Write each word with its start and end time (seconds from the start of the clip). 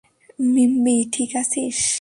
মিম্মি 0.53 0.95
ঠিক 1.13 1.31
আছিস? 1.35 1.81